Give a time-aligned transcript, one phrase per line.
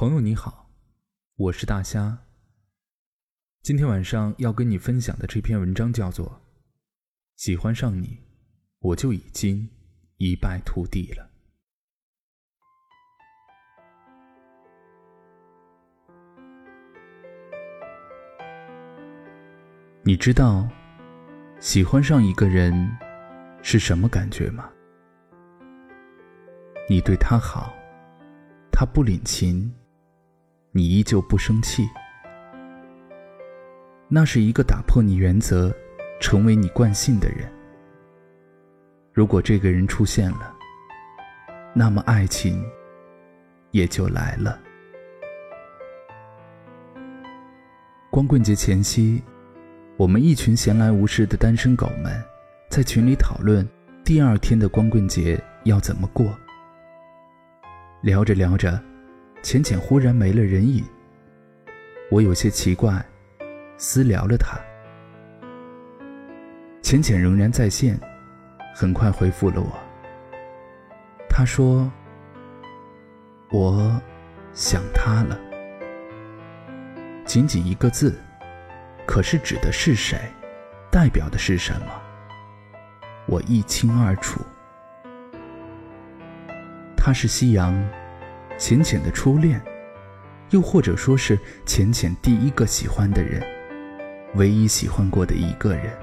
[0.00, 0.70] 朋友你好，
[1.34, 2.16] 我是大虾。
[3.64, 6.24] 今天晚上要跟你分享的这篇文章叫做
[7.34, 8.16] 《喜欢上你，
[8.78, 9.68] 我就已经
[10.18, 11.24] 一败涂地了》。
[20.04, 20.68] 你知道
[21.58, 22.72] 喜欢上一个人
[23.64, 24.70] 是什么感觉吗？
[26.88, 27.74] 你对他好，
[28.70, 29.74] 他不领情。
[30.78, 31.88] 你依旧不生气，
[34.06, 35.74] 那是一个打破你原则、
[36.20, 37.52] 成为你惯性的人。
[39.12, 40.54] 如果这个人出现了，
[41.74, 42.64] 那么爱情
[43.72, 44.56] 也就来了。
[48.08, 49.20] 光棍节前夕，
[49.96, 52.22] 我们一群闲来无事的单身狗们，
[52.70, 53.68] 在群里讨论
[54.04, 56.32] 第二天的光棍节要怎么过。
[58.00, 58.80] 聊着聊着。
[59.42, 60.84] 浅浅忽然没了人影，
[62.10, 63.04] 我有些奇怪，
[63.76, 64.58] 私聊了他。
[66.82, 67.98] 浅浅仍然在线，
[68.74, 69.78] 很快回复了我。
[71.28, 71.90] 他说
[73.50, 74.00] ：“我
[74.52, 75.38] 想他了。”
[77.24, 78.18] 仅仅一个字，
[79.06, 80.18] 可是指的是谁，
[80.90, 82.02] 代表的是什么，
[83.26, 84.40] 我一清二楚。
[86.96, 87.72] 他是夕阳。
[88.58, 89.62] 浅浅的初恋，
[90.50, 93.40] 又或者说是浅浅第一个喜欢的人，
[94.34, 95.96] 唯一喜欢过的一个人。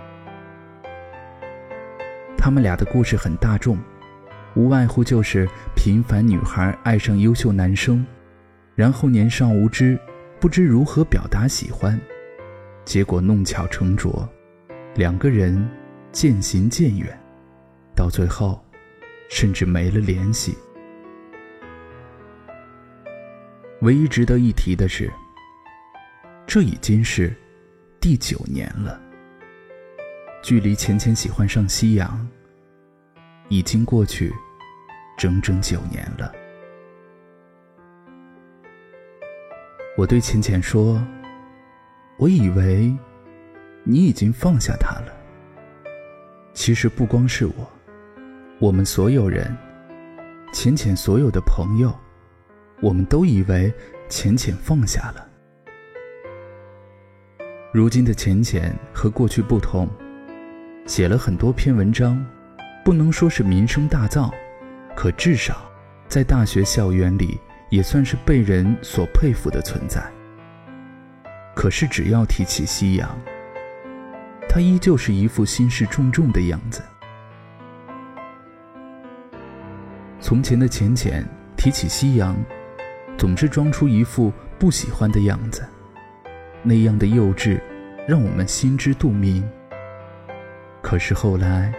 [2.37, 3.77] 他们俩的故事很大众，
[4.55, 8.05] 无外乎就是平凡女孩爱上优秀男生，
[8.73, 9.99] 然后年少无知，
[10.39, 11.99] 不知如何表达喜欢，
[12.85, 14.27] 结果弄巧成拙，
[14.95, 15.69] 两个人
[16.13, 17.19] 渐行渐远，
[17.93, 18.63] 到最后，
[19.27, 20.57] 甚至没了联系。
[23.85, 25.13] 唯一值得一提的是，
[26.47, 27.31] 这已经是
[28.01, 28.99] 第九年了。
[30.41, 32.27] 距离浅浅喜欢上夕阳，
[33.47, 34.33] 已经过去
[35.19, 36.33] 整整九年了。
[39.95, 40.99] 我对浅浅说
[42.17, 42.91] ：“我以为
[43.83, 45.13] 你已经放下他了。
[46.55, 47.71] 其实不光是我，
[48.57, 49.55] 我们所有人，
[50.51, 51.95] 浅浅所有的朋友。”
[52.81, 53.73] 我们都以为
[54.09, 55.27] 浅浅放下了。
[57.71, 59.87] 如今的浅浅和过去不同，
[60.85, 62.23] 写了很多篇文章，
[62.83, 64.31] 不能说是名声大噪，
[64.95, 65.69] 可至少
[66.07, 70.01] 在大学校园里也算是被人所佩服的存在。
[71.55, 73.09] 可是只要提起夕阳，
[74.47, 76.81] 他依旧是一副心事重重的样子。
[80.21, 81.25] 从前的浅浅
[81.57, 82.35] 提起夕阳。
[83.17, 85.65] 总是装出一副不喜欢的样子，
[86.63, 87.59] 那样的幼稚，
[88.07, 89.47] 让我们心知肚明。
[90.81, 91.73] 可是后来，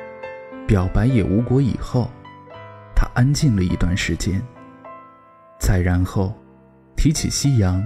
[0.66, 2.10] 表白也无果以后，
[2.94, 4.42] 他安静了一段时间。
[5.58, 6.34] 再然后，
[6.96, 7.82] 提起夕阳，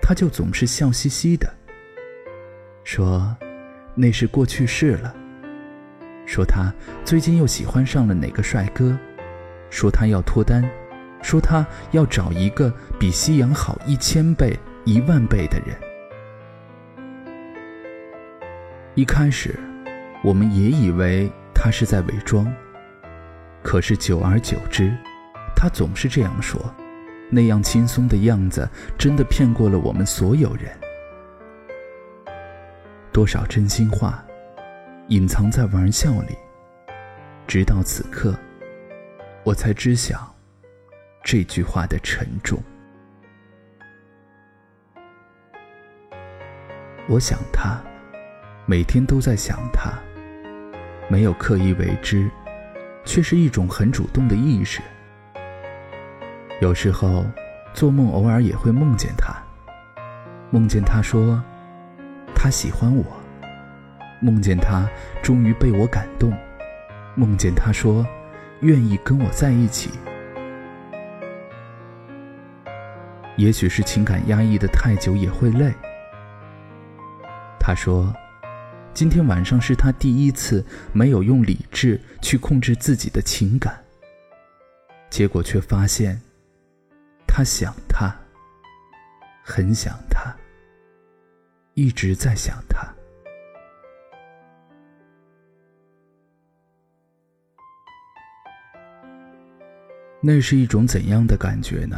[0.00, 1.52] 他就总是笑嘻嘻的，
[2.84, 3.36] 说
[3.94, 5.14] 那是过去式了。
[6.26, 6.72] 说他
[7.04, 8.96] 最近又喜欢上了哪个帅哥，
[9.68, 10.62] 说他要脱单。
[11.22, 15.76] 说他要找一个比夕阳好一千倍、一万倍的人。
[18.94, 19.58] 一开始，
[20.22, 22.52] 我们也以为他是在伪装，
[23.62, 24.92] 可是久而久之，
[25.54, 26.60] 他总是这样说，
[27.30, 30.76] 那样轻松的样子，真的骗过了我们所有人。
[33.12, 34.24] 多少真心话，
[35.08, 36.36] 隐藏在玩笑里，
[37.46, 38.34] 直到此刻，
[39.44, 40.34] 我才知晓。
[41.22, 42.58] 这句话的沉重。
[47.08, 47.80] 我想他，
[48.66, 49.92] 每天都在想他，
[51.08, 52.30] 没有刻意为之，
[53.04, 54.80] 却是一种很主动的意识。
[56.60, 57.24] 有时候
[57.74, 59.34] 做梦，偶尔也会梦见他，
[60.50, 61.42] 梦见他说
[62.34, 63.04] 他喜欢我，
[64.20, 64.88] 梦见他
[65.22, 66.32] 终于被我感动，
[67.16, 68.06] 梦见他说
[68.60, 69.90] 愿意跟我在一起。
[73.40, 75.72] 也许是情感压抑的太久，也会累。
[77.58, 78.14] 他说
[78.92, 83.82] ：“今天晚上是他第一次没有用理智去控制自己的情感，
[85.08, 86.20] 结果却发现，
[87.26, 88.14] 他想他，
[89.42, 90.36] 很想他，
[91.72, 92.86] 一直在想他。
[100.20, 101.96] 那是一种怎样的感觉呢？”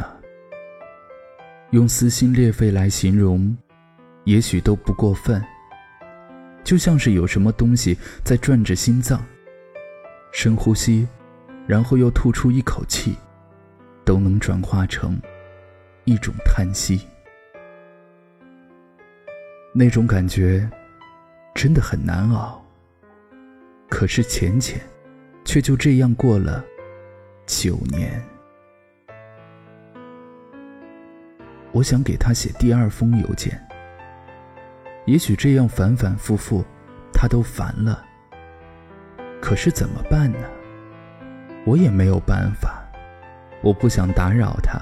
[1.73, 3.57] 用撕心裂肺来形容，
[4.25, 5.43] 也许都不过分。
[6.63, 9.19] 就像是有什么东西在转着心脏，
[10.31, 11.07] 深呼吸，
[11.65, 13.15] 然后又吐出一口气，
[14.05, 15.19] 都能转化成
[16.05, 17.01] 一种叹息。
[19.73, 20.69] 那种感觉
[21.55, 22.63] 真的很难熬，
[23.89, 24.79] 可是浅浅
[25.43, 26.63] 却就这样过了
[27.47, 28.23] 九年。
[31.73, 33.59] 我想给他写第二封邮件，
[35.05, 36.63] 也许这样反反复复，
[37.11, 38.01] 他都烦了。
[39.41, 40.37] 可是怎么办呢？
[41.65, 42.79] 我也没有办法。
[43.61, 44.79] 我不想打扰他，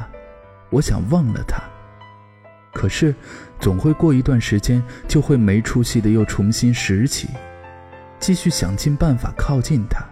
[0.69, 1.63] 我想忘了他。
[2.73, 3.15] 可是，
[3.59, 7.29] 总会过一段时间，就会没出息的又重新拾起，
[8.19, 10.03] 继续想尽办法靠近他，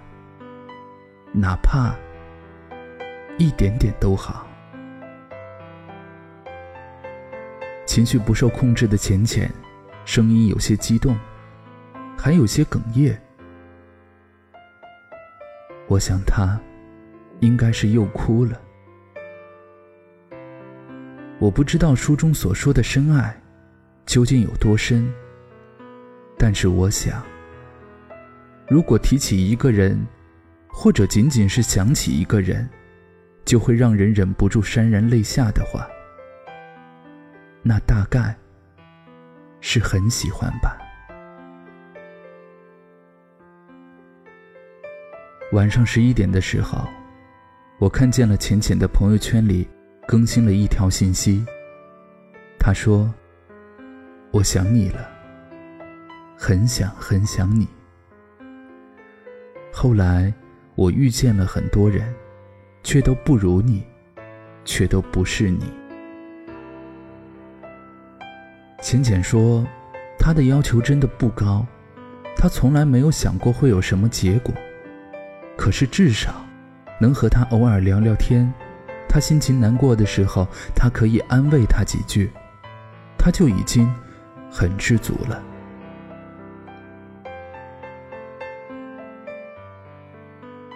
[1.32, 1.94] 哪怕
[3.38, 4.49] 一点点都好。
[7.90, 9.52] 情绪不受控制的浅浅，
[10.06, 11.18] 声音有些激动，
[12.16, 13.20] 还有些哽咽。
[15.88, 16.62] 我想他，
[17.40, 18.62] 应该是又哭了。
[21.40, 23.36] 我不知道书中所说的深爱，
[24.06, 25.12] 究竟有多深。
[26.38, 27.24] 但是我想，
[28.68, 30.00] 如果提起一个人，
[30.68, 32.70] 或者仅仅是想起一个人，
[33.46, 35.88] 就会让人忍不住潸然泪下的话，
[37.62, 38.36] 那大概
[39.62, 40.78] 是很喜欢吧。
[45.52, 46.88] 晚上十一点的时候，
[47.80, 49.68] 我看见了浅浅的朋友圈里。
[50.08, 51.46] 更新了一条信息，
[52.58, 53.14] 他说
[54.34, 55.08] ：“我想你了，
[56.36, 57.68] 很想很想你。”
[59.72, 60.34] 后来
[60.74, 62.12] 我遇见了很多人，
[62.82, 63.86] 却都不如你，
[64.66, 65.72] 却都不是你。
[68.82, 69.66] 浅浅说，
[70.18, 71.66] 他的要求真的不高，
[72.36, 74.54] 他从来没有想过会有什么结果，
[75.58, 76.46] 可是至少
[77.00, 78.52] 能和他偶尔聊聊天。
[79.08, 82.32] 他心情难过的时候，他可以安慰他几句，
[83.18, 83.92] 他就已经
[84.50, 85.44] 很知足了。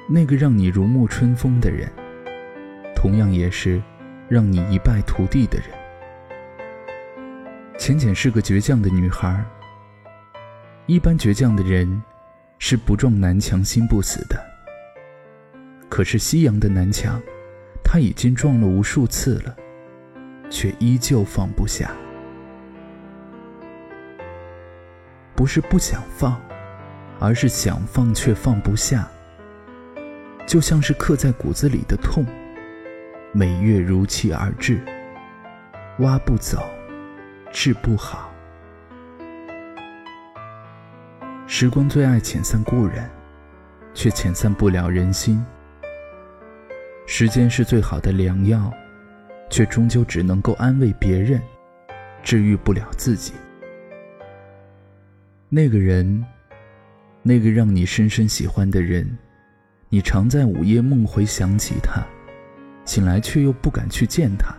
[0.10, 1.90] 那个让你如沐春风的人，
[2.96, 3.82] 同样也是
[4.28, 5.83] 让你一败涂地的人。
[7.84, 9.44] 浅浅是个倔强的女孩，
[10.86, 12.02] 一般倔强的人
[12.58, 14.42] 是不撞南墙心不死的，
[15.90, 17.22] 可是夕阳的南墙。
[17.84, 19.54] 他已经撞了无数次了，
[20.50, 21.92] 却依旧放不下。
[25.36, 26.42] 不是不想放，
[27.20, 29.06] 而是想放却放不下。
[30.48, 32.26] 就像是刻在骨子里的痛，
[33.34, 34.82] 每月如期而至，
[36.00, 36.64] 挖不走，
[37.54, 38.34] 治不好。
[41.46, 43.08] 时光最爱遣散故人，
[43.94, 45.42] 却遣散不了人心。
[47.06, 48.74] 时间是最好的良药，
[49.52, 51.40] 却终究只能够安慰别人，
[52.24, 53.34] 治愈不了自己。
[55.48, 56.26] 那个人，
[57.22, 59.16] 那个让你深深喜欢的人，
[59.90, 62.02] 你常在午夜梦回想起他，
[62.84, 64.56] 醒来却又不敢去见他。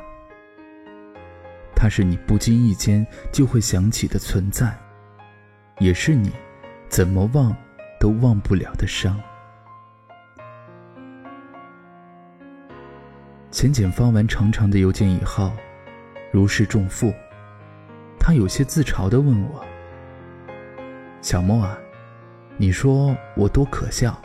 [1.85, 4.75] 他是你不经意间就会想起的存在，
[5.81, 6.33] 也是你
[6.89, 7.55] 怎么忘
[8.01, 9.21] 都忘不了的伤。
[13.51, 15.53] 浅浅发完长长的邮件以后，
[16.33, 17.13] 如释重负。
[18.19, 19.63] 他有些自嘲地问我
[21.21, 21.77] ：“小莫啊，
[22.57, 24.19] 你说我多可笑？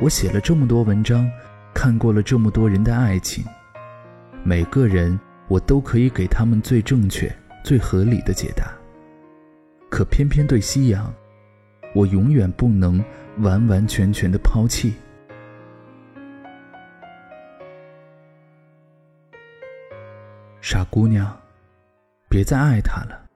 [0.00, 1.30] 我写了这么多文章，
[1.72, 3.44] 看过了这么多人的爱情，
[4.42, 5.16] 每个人
[5.48, 7.30] 我都可以给他们最正确、
[7.62, 8.72] 最合理的解答。
[9.90, 11.14] 可偏偏对夕阳，
[11.94, 13.04] 我永远不能
[13.38, 14.94] 完完全全的抛弃。”
[20.60, 21.38] 傻姑娘，
[22.28, 23.26] 别再爱他了。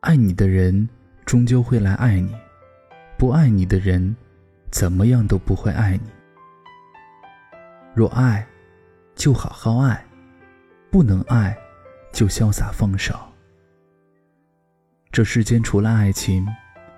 [0.00, 0.88] 爱你的人
[1.26, 2.32] 终究会来爱你，
[3.18, 4.14] 不爱你的人，
[4.70, 6.08] 怎么样都不会爱你。
[7.92, 8.46] 若爱，
[9.16, 9.96] 就好好爱；
[10.90, 11.56] 不能爱，
[12.12, 13.14] 就潇洒放手。
[15.12, 16.46] 这世间除了爱情，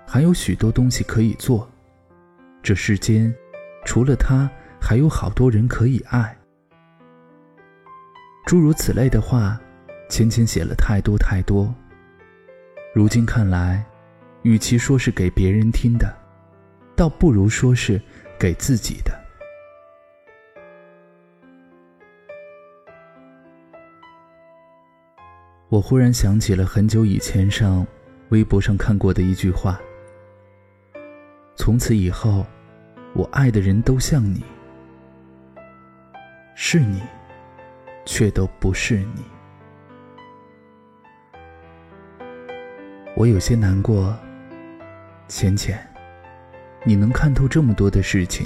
[0.07, 1.69] 还有许多东西可以做。
[2.63, 3.33] 这世间，
[3.85, 6.37] 除了他，还有好多人可以爱。
[8.45, 9.59] 诸如此类的话，
[10.09, 11.73] 浅浅写了太多太多。
[12.93, 13.83] 如今看来，
[14.43, 16.13] 与其说是给别人听的，
[16.95, 18.01] 倒不如说是
[18.39, 19.20] 给自己的。
[25.71, 27.87] 我忽然想起了很久以前上
[28.27, 29.79] 微博上看过的一句话
[31.55, 32.45] ：“从此以后，
[33.13, 34.43] 我爱的人都像你，
[36.55, 37.01] 是你，
[38.05, 39.23] 却都不是你。”
[43.15, 44.13] 我有些难过，
[45.29, 45.79] 浅浅，
[46.83, 48.45] 你能看透这么多的事情，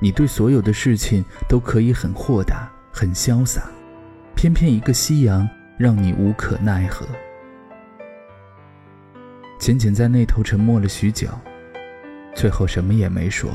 [0.00, 3.70] 你对所有的事情都可以很豁达、很潇洒，
[4.34, 5.48] 偏偏一个夕阳。
[5.80, 7.06] 让你无可奈何。
[9.58, 11.30] 浅浅在那头沉默了许久，
[12.34, 13.50] 最后什么也没说，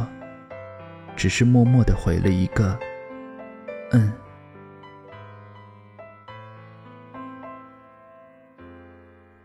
[1.15, 2.75] 只是默默的回了一个
[3.94, 4.12] “嗯”。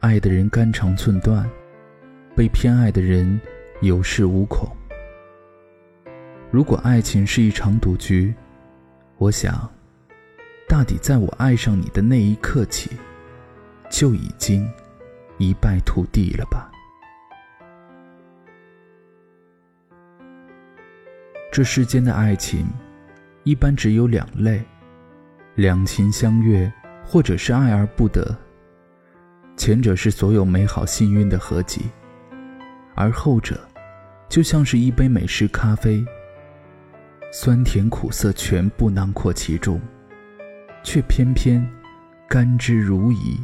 [0.01, 1.47] 爱的人肝肠寸断，
[2.35, 3.39] 被偏爱的人
[3.83, 4.67] 有恃无恐。
[6.51, 8.35] 如果爱情是一场赌局，
[9.19, 9.71] 我想。
[10.71, 12.93] 大抵在我爱上你的那一刻起，
[13.91, 14.65] 就已经
[15.37, 16.71] 一败涂地了吧？
[21.51, 22.69] 这世间的爱情，
[23.43, 24.63] 一般只有两类：
[25.57, 26.73] 两情相悦，
[27.05, 28.39] 或者是爱而不得。
[29.57, 31.91] 前者是所有美好幸运的合集，
[32.95, 33.61] 而后者，
[34.29, 36.07] 就像是一杯美式咖啡，
[37.33, 39.81] 酸甜苦涩全部囊括其中。
[40.83, 41.67] 却偏偏
[42.29, 43.39] 甘之如饴。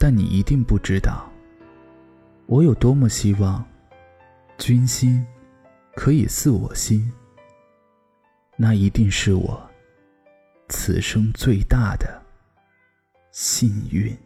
[0.00, 1.30] 但你一定不知道，
[2.46, 3.64] 我有多么希望，
[4.56, 5.26] 君心
[5.94, 7.12] 可以似我心。
[8.56, 9.70] 那一定是我
[10.68, 12.22] 此生最大的
[13.30, 14.16] 幸运。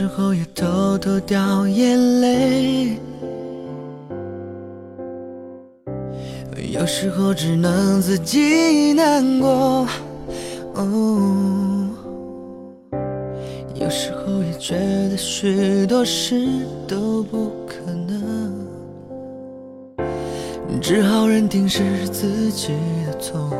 [0.00, 2.96] 时候也偷偷掉眼泪，
[6.72, 9.86] 有时候只能自己难过。
[10.72, 11.86] 哦，
[13.74, 14.74] 有时候也觉
[15.10, 16.48] 得许多事
[16.88, 18.54] 都不可能，
[20.80, 22.72] 只好认定是自己
[23.06, 23.50] 的错。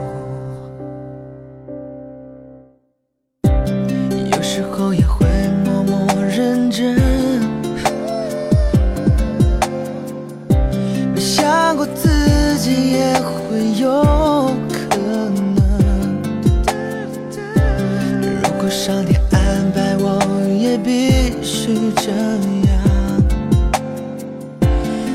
[12.90, 14.02] 也会有
[14.68, 15.54] 可能。
[18.42, 20.18] 如果上天安排，我
[20.59, 22.11] 也必须这
[22.66, 22.68] 样，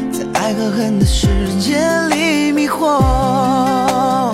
[0.09, 1.27] 在爱和恨的世
[1.59, 1.75] 界
[2.11, 4.33] 里迷惑，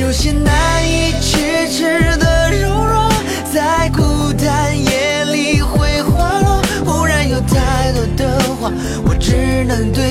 [0.00, 3.12] 有些难以启齿的柔弱，
[3.52, 6.62] 在孤单夜里会滑落。
[6.86, 8.72] 忽然有太多的话。
[9.04, 10.07] 我只能对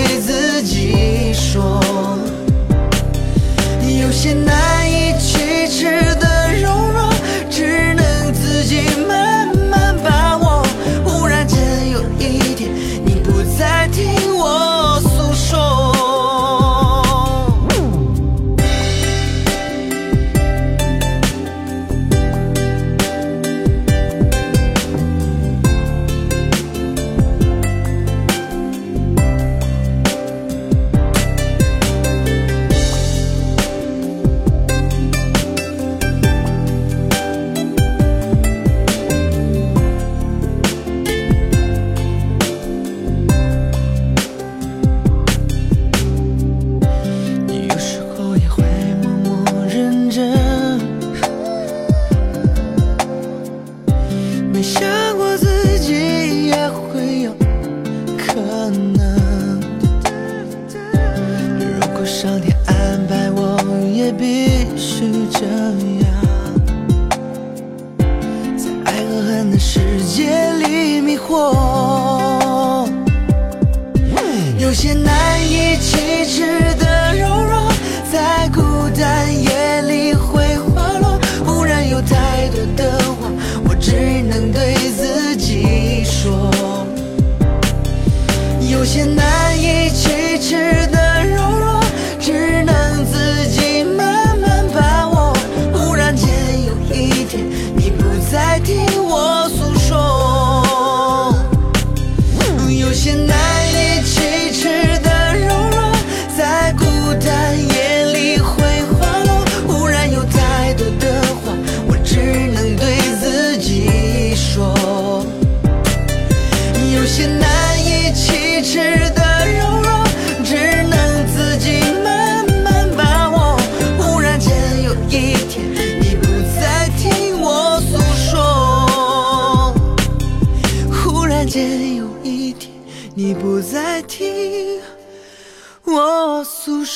[88.77, 90.76] 有些难以启齿。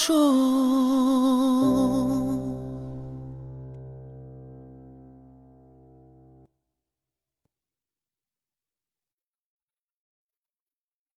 [0.01, 0.61] 说。